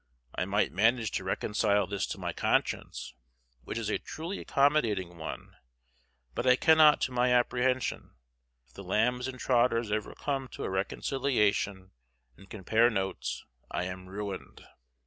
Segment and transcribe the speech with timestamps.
[0.33, 3.13] I might manage to reconcile this to my conscience,
[3.65, 5.55] which is a truly accommodating one,
[6.33, 8.15] but I cannot to my apprehension:
[8.65, 11.91] if the Lambs and Trotters ever come to a reconciliation
[12.35, 14.65] and compare notes, I am ruined!